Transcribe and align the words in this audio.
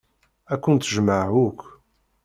Ad 0.53 0.59
kent-jjmeɣ 0.63 1.29
akk. 1.47 1.59